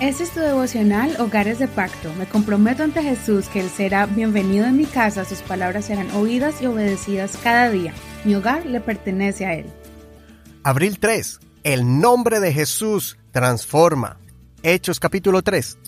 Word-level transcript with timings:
Este 0.00 0.24
es 0.24 0.30
tu 0.30 0.40
devocional 0.40 1.14
Hogares 1.20 1.60
de 1.60 1.68
Pacto. 1.68 2.12
Me 2.14 2.26
comprometo 2.26 2.82
ante 2.82 3.00
Jesús 3.00 3.46
que 3.48 3.60
Él 3.60 3.70
será 3.70 4.06
bienvenido 4.06 4.66
en 4.66 4.76
mi 4.76 4.86
casa, 4.86 5.24
sus 5.24 5.38
palabras 5.38 5.84
serán 5.84 6.10
oídas 6.10 6.60
y 6.60 6.66
obedecidas 6.66 7.38
cada 7.42 7.70
día. 7.70 7.94
Mi 8.24 8.34
hogar 8.34 8.66
le 8.66 8.80
pertenece 8.80 9.46
a 9.46 9.54
Él. 9.54 9.66
Abril 10.64 10.98
3. 10.98 11.38
El 11.62 12.00
nombre 12.00 12.40
de 12.40 12.52
Jesús 12.52 13.16
transforma. 13.30 14.18
Hechos 14.64 14.98
capítulo 14.98 15.42
3. 15.42 15.78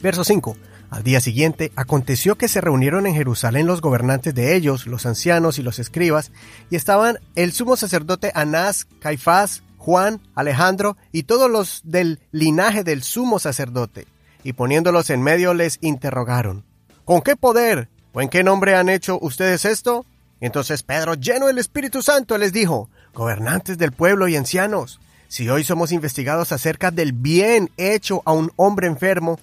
Verso 0.00 0.22
5. 0.22 0.56
Al 0.90 1.02
día 1.02 1.20
siguiente, 1.20 1.72
aconteció 1.74 2.36
que 2.36 2.46
se 2.46 2.60
reunieron 2.60 3.04
en 3.08 3.16
Jerusalén 3.16 3.66
los 3.66 3.80
gobernantes 3.80 4.32
de 4.32 4.54
ellos, 4.54 4.86
los 4.86 5.06
ancianos 5.06 5.58
y 5.58 5.62
los 5.62 5.80
escribas, 5.80 6.30
y 6.70 6.76
estaban 6.76 7.18
el 7.34 7.52
sumo 7.52 7.74
sacerdote 7.74 8.30
Anás, 8.32 8.86
Caifás, 9.00 9.63
Juan, 9.84 10.18
Alejandro 10.34 10.96
y 11.12 11.24
todos 11.24 11.50
los 11.50 11.82
del 11.84 12.18
linaje 12.32 12.84
del 12.84 13.02
sumo 13.02 13.38
sacerdote, 13.38 14.06
y 14.42 14.54
poniéndolos 14.54 15.10
en 15.10 15.20
medio 15.20 15.52
les 15.52 15.76
interrogaron, 15.82 16.64
¿Con 17.04 17.20
qué 17.20 17.36
poder 17.36 17.90
o 18.14 18.22
en 18.22 18.30
qué 18.30 18.42
nombre 18.42 18.76
han 18.76 18.88
hecho 18.88 19.18
ustedes 19.20 19.66
esto? 19.66 20.06
Entonces 20.40 20.82
Pedro, 20.82 21.16
lleno 21.16 21.48
del 21.48 21.58
Espíritu 21.58 22.00
Santo, 22.00 22.38
les 22.38 22.54
dijo, 22.54 22.88
Gobernantes 23.12 23.76
del 23.76 23.92
pueblo 23.92 24.26
y 24.26 24.36
ancianos, 24.36 25.00
si 25.28 25.50
hoy 25.50 25.64
somos 25.64 25.92
investigados 25.92 26.50
acerca 26.52 26.90
del 26.90 27.12
bien 27.12 27.70
hecho 27.76 28.22
a 28.24 28.32
un 28.32 28.52
hombre 28.56 28.86
enfermo, 28.86 29.38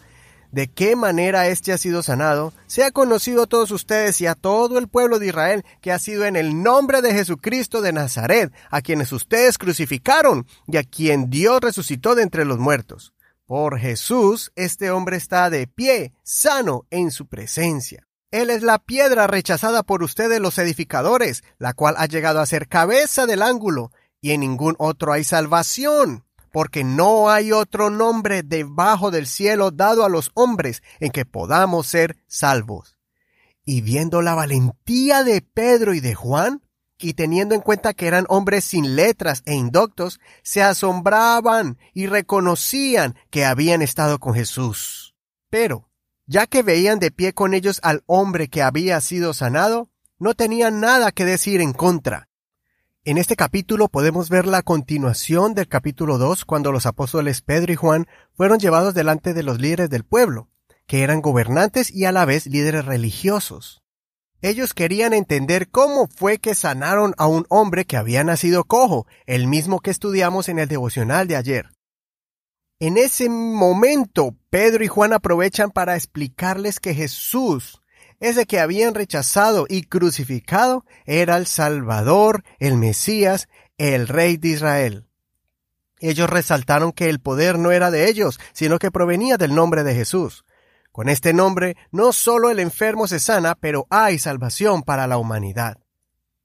de 0.52 0.68
qué 0.68 0.96
manera 0.96 1.48
éste 1.48 1.74
ha 1.74 1.78
sido 1.78 2.04
sanado, 2.04 2.54
sea 2.68 2.92
conocido 2.92 3.44
a 3.44 3.48
todos 3.48 3.72
ustedes 3.72 4.20
y 4.22 4.28
a 4.28 4.36
todo 4.36 4.78
el 4.78 4.88
pueblo 4.88 5.20
de 5.20 5.28
Israel 5.28 5.66
que 5.82 5.92
ha 5.92 6.00
sido 6.00 6.26
en 6.26 6.36
el 6.36 6.62
nombre 6.62 7.02
de 7.02 7.14
Jesucristo 7.14 7.82
de 7.82 7.94
Nazaret, 7.94 8.52
a 8.70 8.82
quienes 8.82 9.12
ustedes 9.12 9.58
crucificaron 9.58 10.46
y 10.68 10.78
a 10.78 10.84
quien 10.84 11.30
Dios 11.30 11.62
resucitó 11.62 12.16
de 12.16 12.24
entre 12.24 12.46
los 12.46 12.60
muertos. 12.60 13.14
Por 13.46 13.80
Jesús, 13.80 14.52
este 14.56 14.92
hombre 14.92 15.18
está 15.18 15.50
de 15.50 15.68
pie, 15.68 16.14
sano 16.24 16.86
en 16.90 17.12
su 17.12 17.28
presencia. 17.28 18.08
Él 18.32 18.50
es 18.50 18.64
la 18.64 18.80
piedra 18.80 19.28
rechazada 19.28 19.84
por 19.84 20.04
ustedes 20.04 20.40
los 20.40 20.58
edificadores, 20.58 21.44
la 21.58 21.74
cual 21.74 21.96
ha 21.98 22.06
llegado 22.06 22.40
a 22.40 22.46
ser 22.46 22.70
cabeza 22.70 23.26
del 23.26 23.42
ángulo, 23.42 23.92
y 24.22 24.32
en 24.32 24.40
ningún 24.40 24.76
otro 24.78 25.12
hay 25.12 25.26
salvación 25.26 26.24
porque 26.52 26.84
no 26.84 27.30
hay 27.30 27.52
otro 27.52 27.90
nombre 27.90 28.44
debajo 28.44 29.12
del 29.12 29.28
cielo 29.28 29.72
dado 29.72 30.04
a 30.06 30.10
los 30.10 30.32
hombres 30.34 30.84
en 31.00 31.12
que 31.12 31.26
podamos 31.26 31.88
ser 31.88 32.18
salvos. 32.28 32.98
Y 33.64 33.82
viendo 33.82 34.22
la 34.22 34.36
valentía 34.36 35.24
de 35.24 35.42
Pedro 35.42 35.94
y 35.94 36.00
de 36.00 36.16
Juan, 36.16 36.62
y 37.04 37.14
teniendo 37.14 37.56
en 37.56 37.62
cuenta 37.62 37.94
que 37.94 38.08
eran 38.08 38.26
hombres 38.30 38.64
sin 38.66 38.96
letras 38.96 39.42
e 39.46 39.56
indoctos, 39.56 40.20
se 40.44 40.62
asombraban 40.62 41.78
y 41.94 42.06
reconocían 42.08 43.16
que 43.30 43.46
habían 43.46 43.82
estado 43.82 44.20
con 44.20 44.34
Jesús. 44.34 45.16
Pero, 45.50 45.90
ya 46.28 46.48
que 46.48 46.64
veían 46.64 47.00
de 47.00 47.12
pie 47.12 47.34
con 47.34 47.54
ellos 47.54 47.80
al 47.84 48.04
hombre 48.06 48.50
que 48.50 48.62
había 48.62 49.02
sido 49.02 49.34
sanado, 49.34 49.90
no 50.20 50.36
tenían 50.36 50.80
nada 50.80 51.12
que 51.12 51.26
decir 51.26 51.62
en 51.62 51.74
contra, 51.74 52.30
en 53.04 53.18
este 53.18 53.36
capítulo 53.36 53.88
podemos 53.88 54.30
ver 54.30 54.46
la 54.46 54.62
continuación 54.62 55.56
del 55.56 55.68
capítulo 55.68 56.20
2 56.20 56.46
cuando 56.46 56.72
los 56.72 56.86
apóstoles 56.86 57.42
Pedro 57.42 57.74
y 57.74 57.76
Juan 57.76 58.08
fueron 58.34 58.60
llevados 58.60 58.94
delante 58.94 59.34
de 59.34 59.42
los 59.42 59.60
líderes 59.60 59.90
del 59.90 60.04
pueblo, 60.04 60.50
que 60.86 61.02
eran 61.02 61.22
gobernantes 61.22 61.90
y 61.90 62.06
a 62.06 62.12
la 62.12 62.26
vez 62.26 62.46
líderes 62.46 62.86
religiosos. 62.86 63.82
Ellos 64.44 64.76
querían 64.76 65.14
entender 65.14 65.70
cómo 65.70 66.08
fue 66.16 66.38
que 66.38 66.54
sanaron 66.54 67.16
a 67.18 67.26
un 67.26 67.46
hombre 67.50 67.86
que 67.86 67.98
había 67.98 68.24
nacido 68.24 68.66
cojo, 68.66 69.08
el 69.26 69.48
mismo 69.48 69.80
que 69.80 69.90
estudiamos 69.90 70.48
en 70.48 70.60
el 70.60 70.68
devocional 70.68 71.28
de 71.28 71.38
ayer. 71.38 71.70
En 72.80 72.98
ese 72.98 73.30
momento, 73.30 74.36
Pedro 74.52 74.84
y 74.84 74.88
Juan 74.88 75.14
aprovechan 75.14 75.72
para 75.72 75.96
explicarles 75.96 76.80
que 76.80 76.94
Jesús 76.94 77.81
ese 78.22 78.46
que 78.46 78.60
habían 78.60 78.96
rechazado 78.96 79.66
y 79.68 79.84
crucificado 79.84 80.86
era 81.06 81.36
el 81.36 81.48
Salvador, 81.48 82.44
el 82.60 82.78
Mesías, 82.78 83.50
el 83.78 84.08
Rey 84.08 84.38
de 84.38 84.48
Israel. 84.50 85.08
Ellos 86.00 86.30
resaltaron 86.30 86.94
que 86.94 87.10
el 87.10 87.20
poder 87.20 87.60
no 87.60 87.72
era 87.72 87.92
de 87.92 88.10
ellos, 88.10 88.40
sino 88.54 88.80
que 88.80 88.92
provenía 88.92 89.38
del 89.38 89.54
nombre 89.54 89.84
de 89.84 89.96
Jesús. 89.96 90.46
Con 90.92 91.10
este 91.10 91.34
nombre 91.34 91.78
no 91.92 92.14
solo 92.14 92.50
el 92.50 92.60
enfermo 92.60 93.08
se 93.08 93.20
sana, 93.20 93.56
pero 93.56 93.88
hay 93.90 94.20
salvación 94.20 94.84
para 94.84 95.08
la 95.08 95.18
humanidad. 95.18 95.78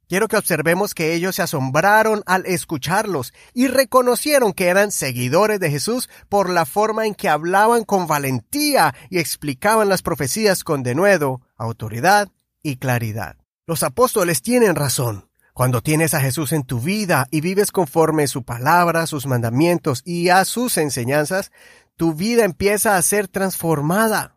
Quiero 0.09 0.29
que 0.29 0.37
observemos 0.37 0.95
que 0.95 1.15
ellos 1.15 1.35
se 1.35 1.43
asombraron 1.43 2.23
al 2.27 2.47
escucharlos 2.47 3.35
y 3.53 3.67
reconocieron 3.67 4.53
que 4.53 4.69
eran 4.69 4.93
seguidores 4.93 5.59
de 5.59 5.71
Jesús 5.71 6.09
por 6.29 6.49
la 6.49 6.65
forma 6.65 7.07
en 7.07 7.15
que 7.15 7.29
hablaban 7.29 7.85
con 7.85 8.07
valentía 8.07 8.95
y 9.11 9.19
explicaban 9.19 9.89
las 9.89 10.03
profecías 10.03 10.63
con 10.63 10.85
denuedo, 10.85 11.41
autoridad 11.57 12.29
y 12.63 12.77
claridad. 12.77 13.37
Los 13.67 13.83
apóstoles 13.83 14.43
tienen 14.43 14.77
razón. 14.77 15.29
Cuando 15.53 15.83
tienes 15.83 16.13
a 16.13 16.21
Jesús 16.21 16.53
en 16.53 16.65
tu 16.65 16.81
vida 16.81 17.27
y 17.31 17.41
vives 17.41 17.73
conforme 17.73 18.27
su 18.27 18.43
palabra, 18.43 19.07
sus 19.07 19.27
mandamientos 19.27 20.03
y 20.05 20.29
a 20.29 20.45
sus 20.45 20.77
enseñanzas, 20.77 21.51
tu 21.97 22.15
vida 22.15 22.45
empieza 22.45 22.97
a 22.97 23.03
ser 23.03 23.27
transformada. 23.27 24.37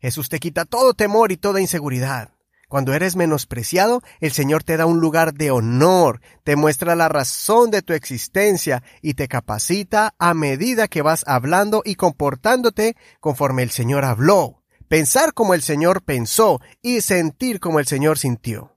Jesús 0.00 0.28
te 0.28 0.40
quita 0.40 0.64
todo 0.64 0.94
temor 0.94 1.32
y 1.32 1.36
toda 1.36 1.60
inseguridad. 1.60 2.30
Cuando 2.68 2.94
eres 2.94 3.14
menospreciado, 3.14 4.02
el 4.20 4.32
Señor 4.32 4.64
te 4.64 4.76
da 4.76 4.86
un 4.86 5.00
lugar 5.00 5.34
de 5.34 5.50
honor, 5.50 6.20
te 6.42 6.56
muestra 6.56 6.96
la 6.96 7.08
razón 7.08 7.70
de 7.70 7.82
tu 7.82 7.92
existencia 7.92 8.82
y 9.02 9.14
te 9.14 9.28
capacita 9.28 10.14
a 10.18 10.34
medida 10.34 10.88
que 10.88 11.02
vas 11.02 11.24
hablando 11.26 11.82
y 11.84 11.94
comportándote 11.94 12.96
conforme 13.20 13.62
el 13.62 13.70
Señor 13.70 14.04
habló, 14.04 14.63
pensar 14.88 15.34
como 15.34 15.54
el 15.54 15.62
Señor 15.62 16.02
pensó 16.02 16.60
y 16.82 17.00
sentir 17.00 17.60
como 17.60 17.78
el 17.78 17.86
Señor 17.86 18.18
sintió. 18.18 18.76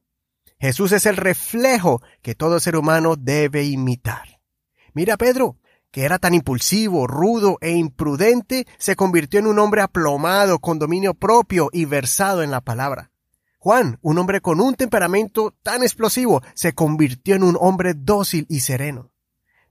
Jesús 0.59 0.91
es 0.91 1.06
el 1.06 1.18
reflejo 1.18 2.01
que 2.22 2.35
todo 2.35 2.59
ser 2.59 2.75
humano 2.75 3.16
debe 3.16 3.63
imitar. 3.63 4.40
Mira 4.94 5.17
Pedro, 5.17 5.57
que 5.91 6.03
era 6.03 6.19
tan 6.19 6.34
impulsivo, 6.34 7.07
rudo 7.07 7.57
e 7.62 7.72
imprudente, 7.72 8.67
se 8.78 8.96
convirtió 8.96 9.40
en 9.40 9.47
un 9.47 9.59
hombre 9.59 9.81
aplomado, 9.81 10.59
con 10.59 10.79
dominio 10.79 11.13
propio 11.13 11.69
y 11.72 11.85
versado 11.85 12.44
en 12.44 12.51
la 12.51 12.62
palabra. 12.62 13.12
Juan, 13.59 14.00
un 14.01 14.17
hombre 14.17 14.41
con 14.41 14.59
un 14.59 14.75
temperamento 14.75 15.53
tan 15.63 15.84
explosivo, 15.84 16.41
se 16.53 16.73
convirtió 16.73 17.35
en 17.35 17.44
un 17.44 17.57
hombre 17.59 17.94
dócil 17.96 18.46
y 18.50 18.62
sereno. 18.62 19.12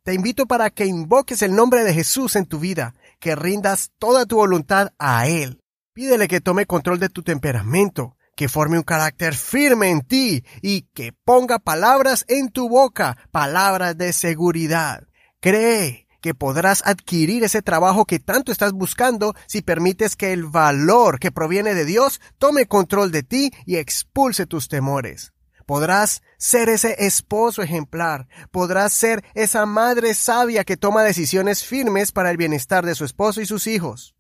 Te 0.03 0.15
invito 0.15 0.47
para 0.47 0.71
que 0.71 0.87
invoques 0.87 1.43
el 1.43 1.55
nombre 1.55 1.83
de 1.83 1.93
Jesús 1.93 2.37
en 2.37 2.47
tu 2.47 2.61
vida, 2.61 2.95
que 3.19 3.35
rindas 3.35 3.93
toda 3.99 4.27
tu 4.27 4.37
voluntad 4.37 4.93
a 4.99 5.27
Él. 5.27 5.63
Pídele 5.97 6.29
que 6.29 6.43
tome 6.43 6.67
control 6.67 6.99
de 6.99 7.09
tu 7.09 7.23
temperamento, 7.23 8.19
que 8.37 8.51
forme 8.51 8.77
un 8.77 8.83
carácter 8.83 9.35
firme 9.35 9.89
en 9.89 10.03
ti 10.03 10.45
y 10.61 10.83
que 10.93 11.15
ponga 11.25 11.59
palabras 11.59 12.27
en 12.29 12.51
tu 12.51 12.69
boca, 12.69 13.17
palabras 13.31 13.97
de 13.97 14.13
seguridad. 14.13 15.05
Cree 15.41 16.07
que 16.21 16.35
podrás 16.35 16.83
adquirir 16.85 17.45
ese 17.45 17.63
trabajo 17.63 18.05
que 18.05 18.19
tanto 18.19 18.53
estás 18.53 18.73
buscando 18.73 19.35
si 19.47 19.63
permites 19.63 20.17
que 20.17 20.35
el 20.35 20.45
valor 20.45 21.19
que 21.19 21.33
proviene 21.33 21.73
de 21.73 21.87
Dios 21.87 22.21
tome 22.37 22.67
control 22.67 23.11
de 23.11 23.23
ti 23.23 23.51
y 23.65 23.77
expulse 23.77 24.45
tus 24.45 24.69
temores. 24.69 25.33
Podrás 25.65 26.21
ser 26.37 26.69
ese 26.69 27.07
esposo 27.07 27.63
ejemplar, 27.63 28.29
podrás 28.51 28.93
ser 28.93 29.25
esa 29.33 29.65
madre 29.65 30.13
sabia 30.13 30.65
que 30.65 30.77
toma 30.77 31.05
decisiones 31.05 31.65
firmes 31.65 32.13
para 32.13 32.31
el 32.31 32.37
bienestar 32.37 32.85
de 32.85 32.95
su 32.95 33.07
esposo 33.07 33.41
y 33.41 33.47
sus 33.47 33.67
hijos. 33.67 34.16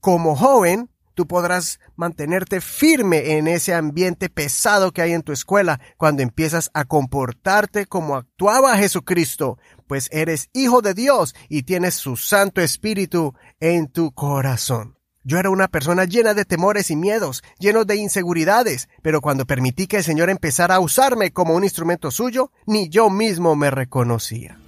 Como 0.00 0.34
joven, 0.34 0.88
tú 1.14 1.26
podrás 1.26 1.78
mantenerte 1.94 2.62
firme 2.62 3.36
en 3.36 3.46
ese 3.46 3.74
ambiente 3.74 4.30
pesado 4.30 4.92
que 4.92 5.02
hay 5.02 5.12
en 5.12 5.22
tu 5.22 5.32
escuela 5.32 5.78
cuando 5.98 6.22
empiezas 6.22 6.70
a 6.72 6.86
comportarte 6.86 7.84
como 7.84 8.16
actuaba 8.16 8.78
Jesucristo, 8.78 9.58
pues 9.86 10.08
eres 10.10 10.48
hijo 10.54 10.80
de 10.80 10.94
Dios 10.94 11.34
y 11.50 11.64
tienes 11.64 11.96
su 11.96 12.16
Santo 12.16 12.62
Espíritu 12.62 13.34
en 13.60 13.88
tu 13.88 14.12
corazón. 14.12 14.96
Yo 15.22 15.38
era 15.38 15.50
una 15.50 15.68
persona 15.68 16.06
llena 16.06 16.32
de 16.32 16.46
temores 16.46 16.90
y 16.90 16.96
miedos, 16.96 17.42
lleno 17.58 17.84
de 17.84 17.96
inseguridades, 17.96 18.88
pero 19.02 19.20
cuando 19.20 19.44
permití 19.44 19.86
que 19.86 19.98
el 19.98 20.04
Señor 20.04 20.30
empezara 20.30 20.76
a 20.76 20.80
usarme 20.80 21.30
como 21.30 21.54
un 21.54 21.64
instrumento 21.64 22.10
suyo, 22.10 22.52
ni 22.66 22.88
yo 22.88 23.10
mismo 23.10 23.54
me 23.54 23.70
reconocía. 23.70 24.58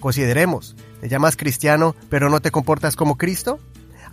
Consideremos, 0.00 0.76
¿te 1.02 1.10
llamas 1.10 1.36
cristiano 1.36 1.94
pero 2.08 2.30
no 2.30 2.40
te 2.40 2.50
comportas 2.50 2.96
como 2.96 3.18
Cristo? 3.18 3.60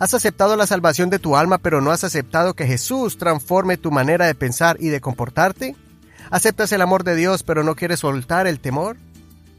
¿Has 0.00 0.14
aceptado 0.14 0.56
la 0.56 0.66
salvación 0.66 1.10
de 1.10 1.18
tu 1.18 1.36
alma 1.36 1.58
pero 1.58 1.82
no 1.82 1.90
has 1.90 2.04
aceptado 2.04 2.54
que 2.54 2.66
Jesús 2.66 3.18
transforme 3.18 3.76
tu 3.76 3.90
manera 3.90 4.26
de 4.26 4.34
pensar 4.34 4.78
y 4.80 4.88
de 4.88 5.02
comportarte? 5.02 5.76
¿Aceptas 6.30 6.72
el 6.72 6.80
amor 6.80 7.04
de 7.04 7.14
Dios 7.14 7.42
pero 7.42 7.64
no 7.64 7.74
quieres 7.74 8.00
soltar 8.00 8.46
el 8.46 8.60
temor? 8.60 8.96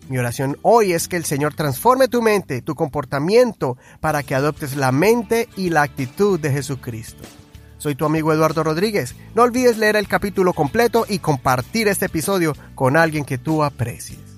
Mi 0.09 0.17
oración 0.17 0.57
hoy 0.63 0.93
es 0.93 1.07
que 1.07 1.15
el 1.15 1.25
Señor 1.25 1.53
transforme 1.53 2.07
tu 2.07 2.23
mente, 2.23 2.63
tu 2.63 2.73
comportamiento, 2.73 3.77
para 3.99 4.23
que 4.23 4.33
adoptes 4.33 4.75
la 4.75 4.91
mente 4.91 5.47
y 5.57 5.69
la 5.69 5.83
actitud 5.83 6.39
de 6.39 6.51
Jesucristo. 6.51 7.23
Soy 7.77 7.93
tu 7.93 8.05
amigo 8.05 8.33
Eduardo 8.33 8.63
Rodríguez. 8.63 9.13
No 9.35 9.43
olvides 9.43 9.77
leer 9.77 9.95
el 9.95 10.07
capítulo 10.07 10.53
completo 10.53 11.05
y 11.07 11.19
compartir 11.19 11.87
este 11.87 12.07
episodio 12.07 12.55
con 12.73 12.97
alguien 12.97 13.25
que 13.25 13.37
tú 13.37 13.63
aprecies. 13.63 14.30